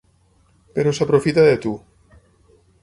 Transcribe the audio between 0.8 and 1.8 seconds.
s'aprofita de tu.